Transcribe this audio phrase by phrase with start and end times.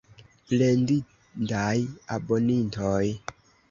[0.51, 1.77] Plendindaj
[2.19, 3.07] abonintoj!